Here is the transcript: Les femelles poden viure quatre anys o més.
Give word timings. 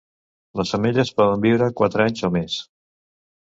Les 0.61 0.71
femelles 0.75 1.11
poden 1.21 1.45
viure 1.45 1.69
quatre 1.83 2.03
anys 2.09 2.27
o 2.31 2.35
més. 2.39 2.59